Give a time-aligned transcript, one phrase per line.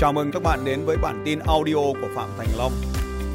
[0.00, 2.72] Chào mừng các bạn đến với bản tin audio của Phạm Thành Long.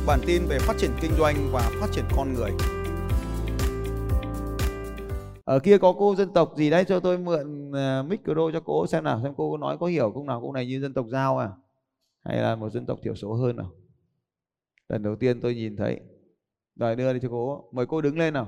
[0.08, 2.52] Bản tin về phát triển kinh doanh và phát triển con người.
[5.44, 8.88] Ở kia có cô dân tộc gì đấy cho tôi mượn uh, micro cho cô
[8.88, 11.38] xem nào xem cô nói có hiểu không nào cô này như dân tộc giao
[11.38, 11.50] à
[12.24, 13.72] hay là một dân tộc thiểu số hơn nào
[14.90, 16.00] lần đầu tiên tôi nhìn thấy
[16.76, 18.48] rồi đưa đi cho cô mời cô đứng lên nào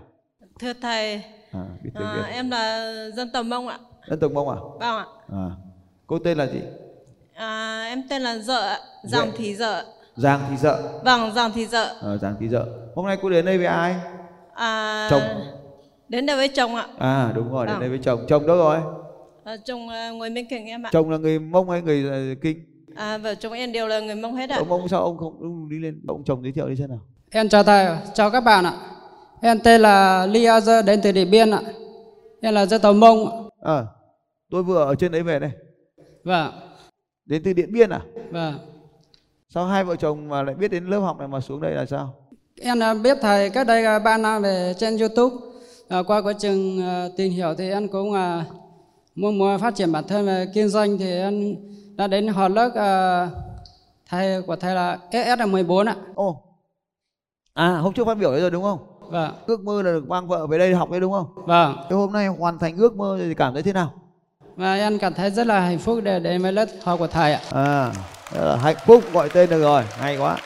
[0.60, 1.22] Thưa thầy,
[1.52, 2.34] à, biết tiếng à, Việt.
[2.34, 3.80] em là dân tộc Mông ạ.
[4.08, 5.06] dân tộc mông à Vâng ạ.
[5.28, 5.52] à
[6.08, 6.87] cô tên là gì À,
[7.98, 9.38] em tên là Dợ ạ, Giàng Dạ.
[9.38, 9.86] Thị Dợ.
[10.16, 11.96] giang thị dợ Vâng, Giàng Thị Dợ.
[12.04, 12.66] à, giang thị dợ
[12.96, 13.96] hôm nay cô đến đây với ai
[14.54, 15.22] À, Chồng.
[16.10, 16.88] Đến đây với chồng ạ.
[17.00, 17.80] à đúng rồi đến Vâng.
[17.80, 18.78] đây với chồng chồng đâu rồi
[19.44, 20.90] À, chồng à, ngồi bên cạnh em ạ.
[20.94, 22.58] chồng là người mông hay người ờ, kinh
[22.96, 24.58] À, vợ chồng em đều là người Mông hết ạ.
[24.58, 27.00] ông mông sao ông không ông đi lên ông chồng giới thiệu đi xem nào
[27.32, 28.74] Em chào thầy, chào các bạn ạ.
[29.42, 31.62] Em tên là Lia Dơ đến từ Điện Biên ạ.
[32.42, 33.26] Em là dân tộc Mông
[33.62, 33.74] ạ.
[33.74, 33.84] à
[34.52, 35.52] tôi vừa ở trên đấy về đây
[36.24, 36.52] Vâng,
[37.28, 38.60] đến từ điện biên à vâng.
[39.50, 41.86] sao hai vợ chồng mà lại biết đến lớp học này mà xuống đây là
[41.86, 42.14] sao
[42.62, 45.36] Em biết thầy cách đây à, 3 năm về trên YouTube.
[45.90, 48.46] À, qua quá trình à, tìm hiểu thì em cũng à,
[49.16, 51.56] muốn muốn phát triển bản thân về kinh doanh thì em
[51.96, 53.30] đã đến học lớp à,
[54.10, 55.96] thầy của thầy là SS14 ạ.
[56.16, 56.42] ồ
[57.54, 60.28] à hôm trước phát biểu đấy rồi đúng không Vâng, ước mơ là được mang
[60.28, 61.76] vợ về đây học đấy đúng không vâng.
[61.90, 63.94] thế hôm nay hoàn thành ước mơ thì cảm thấy thế nào
[64.58, 67.34] Và em cảm thấy rất là hạnh phúc để đến với lớp học của thầy
[67.34, 67.42] ạ.
[67.52, 67.92] à
[68.32, 70.38] là hạnh phúc gọi tên được rồi hay quá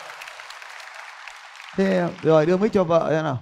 [1.75, 3.39] thế rồi đưa mic cho vợ xem nào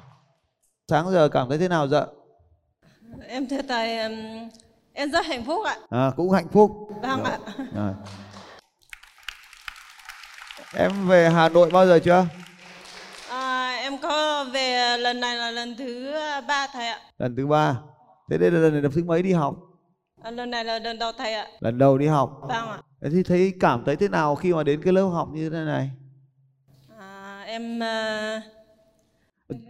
[0.87, 2.07] sáng giờ cảm thấy thế nào vợ
[3.27, 4.13] Em thưa thầy, em,
[4.93, 5.75] em rất hạnh phúc ạ.
[5.89, 7.37] à, cũng hạnh phúc Vâng ạ.
[7.75, 7.93] Rồi.
[10.75, 12.25] em về hà nội bao giờ chưa
[13.29, 16.13] À, em có về lần này là lần thứ
[16.47, 16.99] ba thầy ạ.
[17.17, 17.75] lần thứ ba
[18.31, 19.55] thế đây là lần thứ mấy đi học
[20.21, 21.47] À, lần này là lần đầu thầy ạ.
[21.59, 22.39] lần đầu đi học.
[22.41, 22.81] Vâng ạ.
[23.01, 25.65] Thế thì thấy cảm thấy thế nào khi mà đến cái lớp học như thế
[25.65, 25.89] này?
[26.97, 28.41] À, em à,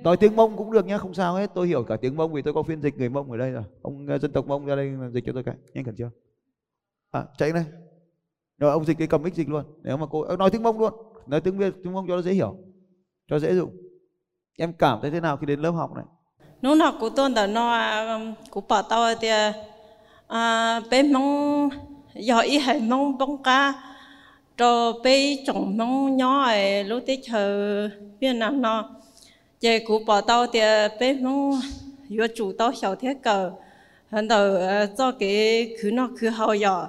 [0.04, 1.52] nói tiếng mông cũng được nhá không sao hết.
[1.56, 3.64] Tôi hiểu cả tiếng mông vì tôi có phiên dịch người mông ở đây rồi.
[3.82, 5.56] Ông ờ, dân tộc mông ra đây dịch cho tôi cái.
[5.74, 6.10] Nhanh cần chưa
[7.12, 7.66] à chạy đây
[8.58, 9.64] rồi ông dịch cái cầm mic dịch luôn.
[9.84, 10.94] Nếu mà cô ờ, nói tiếng mông luôn.
[11.28, 12.58] Nói tiếng việt tiếng mông cho nó dễ hiểu.
[13.28, 13.78] Cho dễ dùng
[14.58, 16.06] em cảm thấy thế nào khi đến lớp học này?
[16.62, 19.28] Lúc nào cũng tuân đã nó cũng bảo tao thì
[20.29, 21.69] à bên mong
[22.15, 23.73] giờ ý hay mong bông ca
[24.57, 27.89] cho bên chồng mong nhỏ ấy lúc tết chờ
[28.21, 28.91] biết nào nó
[29.61, 30.61] giờ cũng bảo tao thì
[31.01, 31.61] bên mong
[32.09, 33.53] vừa chủ tao hiểu thế cờ
[34.11, 34.57] hắn đầu
[34.99, 36.87] cho cái cứ nó cứ hậu giờ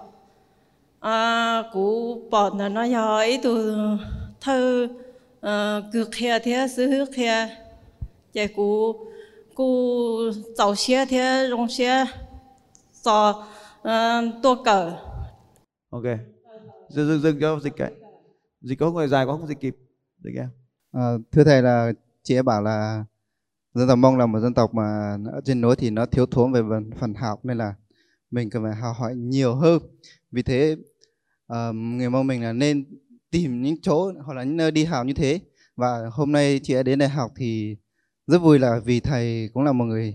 [1.00, 3.76] à cũng bảo là nó giờ ấy từ
[4.42, 4.88] thơ
[5.94, 7.48] cứ kia thế xứ kia
[8.34, 9.06] giờ cũng
[9.56, 12.06] cô早些天用些
[13.05, 13.47] so
[13.83, 14.97] ờ, tua cờ.
[15.91, 16.05] Ok.
[16.89, 17.93] Dừng dừng dừng cho dịch cái.
[18.61, 19.77] Dịch có người dài quá không dịch kịp.
[20.25, 20.49] Dịch em
[20.93, 21.03] à,
[21.33, 23.05] thưa thầy là chị ấy bảo là
[23.75, 26.53] dân tộc mông là một dân tộc mà ở trên núi thì nó thiếu thốn
[26.53, 26.61] về
[26.99, 27.75] phần học nên là
[28.31, 29.83] mình cần phải học hỏi nhiều hơn.
[30.31, 30.77] Vì thế
[31.53, 32.85] uh, người mong mình là nên
[33.31, 35.41] tìm những chỗ hoặc là những nơi đi học như thế.
[35.77, 37.77] Và hôm nay chị đã đến đây học thì
[38.27, 40.15] rất vui là vì thầy cũng là một người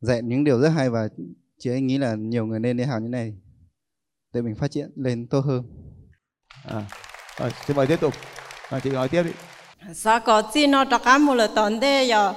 [0.00, 1.08] dạy những điều rất hay và
[1.64, 3.32] chị ấy nghĩ là nhiều người nên đi học như này
[4.32, 5.62] để mình phát triển lên tốt hơn.
[6.64, 6.82] à
[7.38, 8.14] rồi, xin mời tiếp tục.
[8.70, 9.30] À, chị nói tiếp đi.
[9.94, 12.34] Sao có gì nó đặc cả một lần tận đây giờ?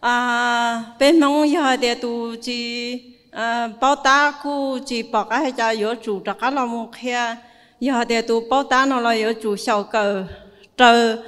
[0.00, 3.00] À bên mong giờ thì tu chỉ
[3.30, 7.36] à bảo ta cu chỉ bảo cái cho yếu chủ đặc cả là một kia
[7.80, 10.26] giờ thì tu bảo ta nó là yếu chủ sau cờ
[10.76, 11.22] chờ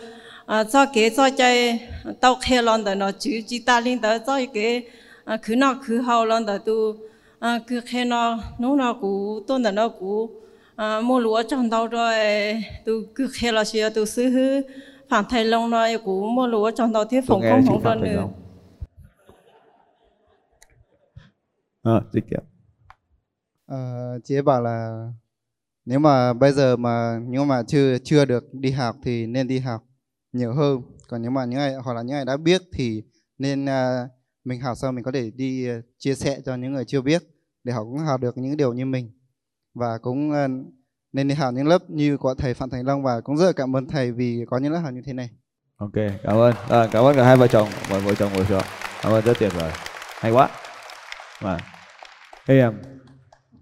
[0.46, 1.80] à cho cái cho chơi
[2.20, 4.82] tao kia lần đó nó chủ chỉ ta linh đó cho cái
[5.24, 6.96] à cứ nó cứ hậu lần đó tu
[7.38, 10.30] à cứ khi nó nó nó cũ tôn đó nó cũ.
[10.76, 12.14] À mua lúa trồng đâu rồi
[12.84, 14.60] tu cứ khi là xưa tu sư hư
[15.08, 17.80] phản thầy long nó cũ mua lúa trồng đâu thế tôi phòng không chị không
[17.82, 18.28] phạm rồi nữa
[21.82, 22.38] à, dịch tiếp
[23.66, 25.06] Ờ, chị ấy bảo là
[25.84, 29.58] nếu mà bây giờ mà nếu mà chưa chưa được đi học thì nên đi
[29.58, 29.82] học
[30.32, 30.82] nhiều hơn.
[31.08, 33.02] Còn nếu mà những ai hoặc là những ai đã biết thì
[33.38, 34.08] nên à,
[34.46, 37.22] mình học xong mình có thể đi ờ, chia sẻ cho những người chưa biết
[37.64, 39.10] để họ cũng học được những điều như mình.
[39.74, 40.48] Và cũng ờ,
[41.12, 43.52] nên đi học những lớp như của thầy Phạm Thành Long và cũng rất là
[43.52, 45.30] cảm ơn thầy vì có những lớp học như thế này.
[45.76, 46.54] Ok cảm ơn.
[46.68, 48.62] À, cảm ơn cả hai vợ chồng mời vợ chồng ngồi xuống.
[49.02, 49.72] Cảm ơn rất tuyệt vời.
[50.20, 50.48] Hay quá.
[51.40, 51.58] Và
[52.48, 52.74] hey, em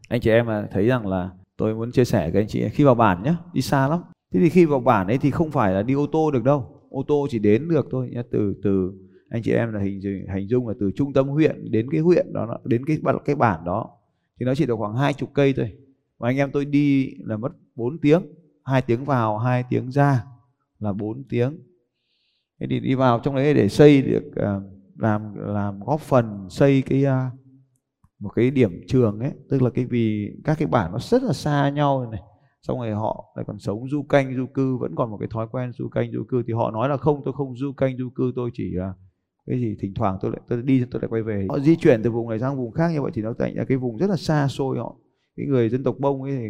[0.09, 2.85] anh chị em mà thấy rằng là tôi muốn chia sẻ với anh chị khi
[2.85, 4.03] vào bản nhá đi xa lắm.
[4.35, 6.81] Thế thì khi vào bản ấy thì không phải là đi ô tô được đâu.
[6.91, 8.93] Ô tô chỉ đến được thôi nhá, từ từ
[9.29, 12.01] anh chị em là hình dung- hình dung là từ trung tâm huyện đến cái
[12.01, 13.91] huyện đó đến cái bản- cái bản đó.
[14.41, 15.73] Thì nó chỉ được khoảng hai chục cây thôi.
[16.19, 18.23] Mà anh em tôi đi là mất 4 tiếng.
[18.65, 20.25] Hai tiếng vào hai tiếng ra
[20.79, 21.59] là 4 tiếng.
[22.61, 24.63] Thế thì đi vào trong đấy để xây được ờ,
[24.99, 27.27] làm làm góp phần xây cái ờ,
[28.19, 29.33] một cái điểm trường ấy.
[29.51, 32.21] Tức là cái vì các cái bản nó rất là xa nhau này.
[32.63, 35.47] Xong rồi họ lại còn sống du canh du cư vẫn còn một cái thói
[35.51, 36.43] quen du canh du cư.
[36.47, 38.97] Thì họ nói là không tôi không du canh du cư tôi chỉ uh,
[39.47, 41.47] cái gì thỉnh thoảng tôi lại tôi đi tôi lại quay về.
[41.49, 43.65] Họ di chuyển từ vùng này sang vùng khác như vậy thì nó thành ra
[43.65, 44.97] cái vùng rất là xa xôi họ.
[45.37, 46.49] Cái người dân tộc mông ấy thì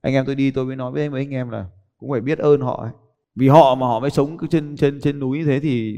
[0.00, 1.66] anh em tôi đi tôi mới nói với mấy anh em là
[1.98, 2.92] cũng phải biết ơn họ ấy.
[3.34, 5.96] vì họ mà họ mới sống trên trên trên núi như thế thì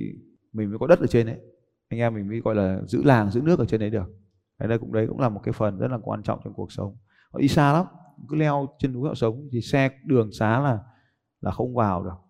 [0.53, 1.37] mình mới có đất ở trên đấy.
[1.89, 4.07] Anh em mình mới gọi là giữ làng giữ nước ở trên đấy được.
[4.59, 6.73] Cái đây cũng đấy cũng là một cái phần rất là quan trọng trong cuộc
[6.73, 6.97] sống.
[7.33, 7.87] Họ đi xa lắm
[8.29, 10.79] cứ leo trên núi họ sống thì xe đường xá là
[11.41, 12.28] là không vào được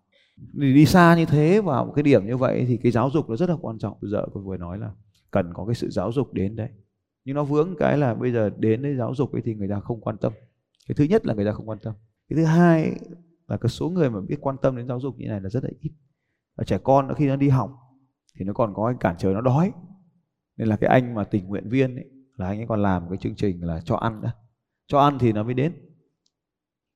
[0.61, 3.29] thì đi xa như thế vào một cái điểm như vậy thì cái giáo dục
[3.29, 3.97] nó rất là quan trọng.
[4.01, 4.91] Bây giờ tôi vừa nói là
[5.31, 6.69] cần có cái sự giáo dục đến đấy.
[7.25, 9.79] Nhưng nó vướng cái là bây giờ đến với giáo dục ấy thì người ta
[9.79, 10.33] không quan tâm.
[10.87, 11.93] Cái thứ nhất là người ta không quan tâm.
[12.29, 12.99] Cái thứ hai
[13.47, 15.63] là cái số người mà biết quan tâm đến giáo dục như này là rất
[15.63, 15.91] là ít.
[16.55, 17.71] Và trẻ con khi nó đi học
[18.35, 19.71] thì nó còn có cái cản trở nó đói.
[20.57, 23.17] Nên là cái anh mà tình nguyện viên ấy, là anh ấy còn làm cái
[23.17, 24.29] chương trình là cho ăn đó.
[24.87, 25.73] cho ăn thì nó mới đến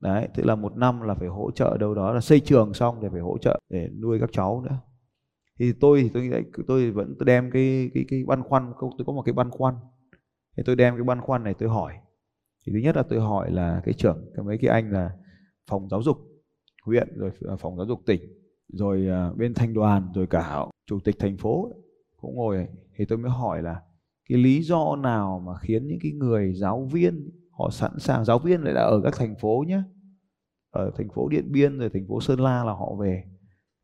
[0.04, 3.00] đấy, tức là một năm là phải hỗ trợ đâu đó là xây trường xong
[3.02, 4.80] thì phải hỗ trợ để nuôi các cháu nữa.
[5.60, 9.14] Thì tôi thì tôi nghĩ tôi vẫn đem cái cái cái băn khoăn tôi có
[9.14, 9.76] một cái băn khoăn.
[10.58, 11.94] Thì tôi đem cái băn khoăn này tôi hỏi.
[12.66, 15.12] Thì thứ nhất là tôi hỏi là cái trưởng, cái mấy cái anh là
[15.70, 16.18] phòng giáo dục
[16.86, 18.22] huyện, rồi à, phòng giáo dục tỉnh,
[18.68, 21.72] rồi à, bên thanh đoàn, rồi cả chủ tịch thành phố
[22.18, 23.82] cũng ngồi thì tôi mới hỏi là
[24.30, 28.40] cái lý do nào mà khiến những cái người giáo viên, họ sẵn sàng, giáo
[28.40, 29.82] viên lại là ở các thành phố nhé
[30.74, 33.24] ở thành phố Điện Biên rồi thành phố Sơn La là họ về.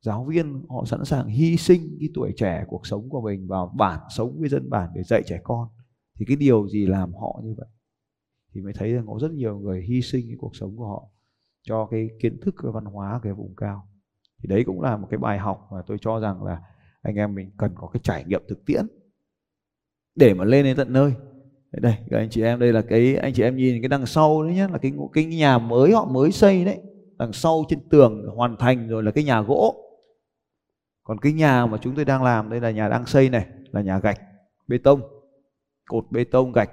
[0.01, 3.73] Giáo viên họ sẵn sàng hy sinh cái tuổi trẻ cuộc sống của mình vào
[3.77, 5.67] bản sống với dân bản để dạy trẻ con.
[6.15, 7.67] Thì cái điều gì làm họ như vậy?
[8.53, 11.09] Thì mới thấy rằng có rất nhiều người hy sinh cái cuộc sống của họ
[11.61, 13.87] cho cái kiến thức, cái văn hóa cái vùng cao.
[14.41, 16.61] Thì đấy cũng là một cái bài học mà tôi cho rằng là
[17.01, 18.87] anh em mình cần có cái trải nghiệm thực tiễn
[20.15, 21.13] để mà lên đến tận nơi
[21.71, 24.43] đây các anh chị em đây là cái anh chị em nhìn cái đằng sau
[24.43, 26.77] đấy nhé là cái cái nhà mới họ mới xây đấy
[27.17, 29.85] đằng sau trên tường hoàn thành rồi là cái nhà gỗ
[31.03, 33.81] còn cái nhà mà chúng tôi đang làm đây là nhà đang xây này là
[33.81, 34.19] nhà gạch
[34.67, 35.01] bê tông
[35.85, 36.69] cột bê tông gạch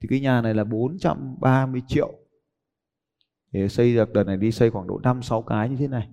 [0.00, 2.12] thì cái nhà này là 430 triệu
[3.54, 6.08] thì xây được đợt này đi xây khoảng độ 5 6 cái như thế này.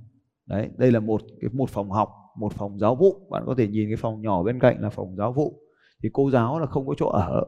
[0.45, 3.27] Đấy, đây là một cái một phòng học, một phòng giáo vụ.
[3.29, 5.59] Bạn có thể nhìn cái phòng nhỏ bên cạnh là phòng giáo vụ.
[6.03, 7.45] Thì cô giáo là không có chỗ ở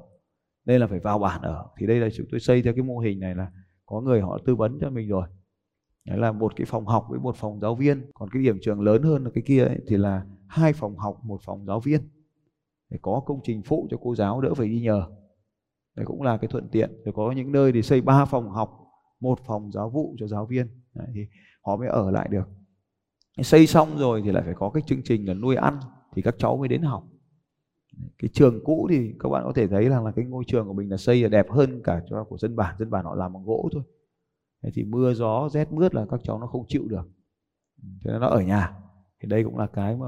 [0.66, 1.66] nên là phải vào bản ở.
[1.78, 3.52] Thì đây là chúng tôi xây theo cái mô hình này là
[3.86, 5.28] có người họ tư vấn cho mình rồi.
[6.06, 8.12] Đấy là một cái phòng học với một phòng giáo viên.
[8.14, 11.20] Còn cái điểm trường lớn hơn là cái kia ấy, thì là hai phòng học,
[11.24, 12.02] một phòng giáo viên.
[12.90, 15.08] Để có công trình phụ cho cô giáo đỡ phải đi nhờ.
[15.96, 16.92] Đấy cũng là cái thuận tiện.
[17.06, 18.80] Rồi có những nơi thì xây ba phòng học
[19.20, 21.28] một phòng giáo vụ cho giáo viên Đấy, thì
[21.62, 22.50] họ mới ở lại được
[23.42, 25.80] xây xong rồi thì lại phải có cái chương trình là nuôi ăn
[26.16, 27.04] thì các cháu mới đến học
[28.18, 30.74] cái trường cũ thì các bạn có thể thấy rằng là cái ngôi trường của
[30.74, 33.34] mình là xây là đẹp hơn cả cho của dân bản dân bản họ làm
[33.34, 33.84] bằng gỗ thôi.
[34.64, 37.10] Thế thì mưa, gió, rét, mướt là các cháu nó không chịu được.
[37.84, 38.78] Thế nên nó ở nhà.
[39.22, 40.08] Thì đây cũng là cái mà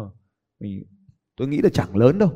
[0.60, 0.84] mình,
[1.38, 2.30] tôi nghĩ là chẳng lớn đâu.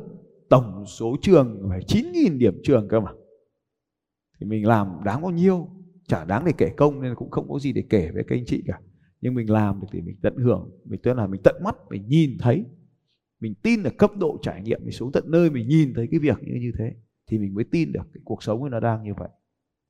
[0.48, 3.12] Tổng số trường phải 9.000 điểm trường cơ mà.
[4.40, 5.68] Thì mình làm đáng bao nhiêu?
[6.08, 8.44] Chả đáng để kể công nên cũng không có gì để kể với các anh
[8.46, 8.80] chị cả.
[9.20, 12.08] Nhưng mình làm được thì mình tận hưởng, mình tức là mình tận mắt, mình
[12.08, 12.64] nhìn thấy
[13.40, 16.20] mình tin được cấp độ trải nghiệm mình xuống tận nơi mình nhìn thấy cái
[16.20, 16.94] việc như như thế
[17.26, 19.28] thì mình mới tin được cái cuộc sống nó đang như vậy.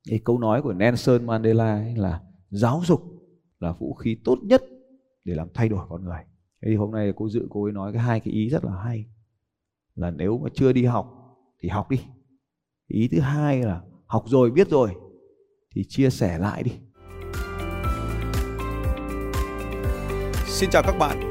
[0.09, 3.01] Cái câu nói của Nelson Mandela ấy là giáo dục
[3.59, 4.63] là vũ khí tốt nhất
[5.25, 6.19] để làm thay đổi con người.
[6.61, 8.71] Thế thì hôm nay cô dự cô ấy nói cái hai cái ý rất là
[8.83, 9.05] hay.
[9.95, 11.07] Là nếu mà chưa đi học
[11.59, 11.99] thì học đi.
[12.87, 14.91] Ý thứ hai là học rồi biết rồi
[15.75, 16.71] thì chia sẻ lại đi.
[20.45, 21.30] Xin chào các bạn